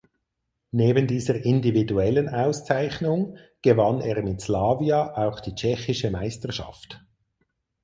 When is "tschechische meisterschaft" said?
5.53-7.05